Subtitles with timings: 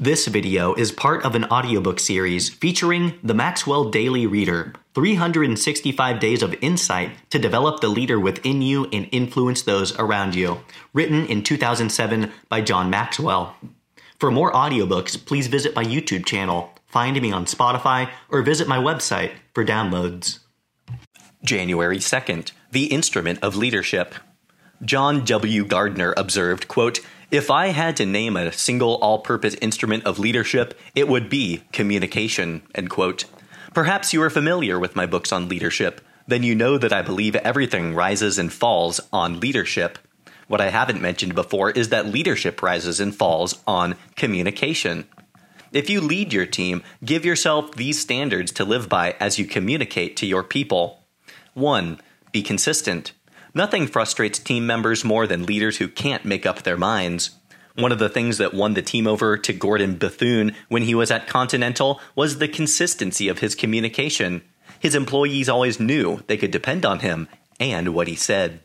[0.00, 6.40] This video is part of an audiobook series featuring the Maxwell Daily Reader 365 Days
[6.40, 10.60] of Insight to Develop the Leader Within You and Influence Those Around You,
[10.92, 13.56] written in 2007 by John Maxwell.
[14.20, 18.78] For more audiobooks, please visit my YouTube channel, find me on Spotify, or visit my
[18.78, 20.38] website for downloads.
[21.42, 24.14] January 2nd, The Instrument of Leadership.
[24.84, 25.64] John W.
[25.64, 27.00] Gardner observed, quote,
[27.30, 32.62] If I had to name a single all-purpose instrument of leadership, it would be communication,
[32.74, 33.26] end quote.
[33.74, 36.00] Perhaps you are familiar with my books on leadership.
[36.26, 39.98] Then you know that I believe everything rises and falls on leadership.
[40.46, 45.06] What I haven't mentioned before is that leadership rises and falls on communication.
[45.70, 50.16] If you lead your team, give yourself these standards to live by as you communicate
[50.16, 51.04] to your people.
[51.52, 52.00] 1.
[52.32, 53.12] Be consistent.
[53.54, 57.30] Nothing frustrates team members more than leaders who can't make up their minds.
[57.74, 61.10] One of the things that won the team over to Gordon Bethune when he was
[61.10, 64.42] at Continental was the consistency of his communication.
[64.80, 67.28] His employees always knew they could depend on him
[67.60, 68.60] and what he said.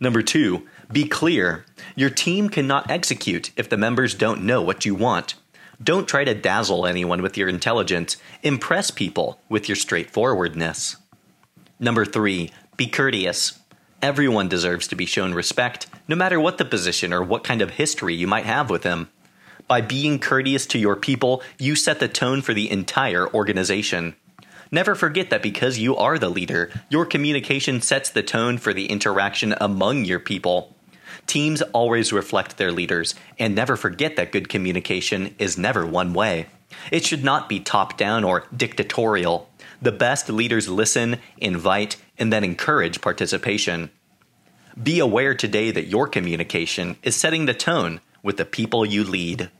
[0.00, 1.66] Number two, be clear.
[1.94, 5.34] Your team cannot execute if the members don't know what you want.
[5.82, 8.16] Don't try to dazzle anyone with your intelligence.
[8.42, 10.96] Impress people with your straightforwardness.
[11.82, 13.58] Number three, be courteous.
[14.02, 17.70] Everyone deserves to be shown respect, no matter what the position or what kind of
[17.70, 19.08] history you might have with them.
[19.66, 24.14] By being courteous to your people, you set the tone for the entire organization.
[24.70, 28.86] Never forget that because you are the leader, your communication sets the tone for the
[28.86, 30.76] interaction among your people.
[31.26, 36.46] Teams always reflect their leaders, and never forget that good communication is never one way.
[36.90, 39.48] It should not be top down or dictatorial.
[39.82, 43.90] The best leaders listen, invite, and then encourage participation.
[44.80, 49.50] Be aware today that your communication is setting the tone with the people you lead.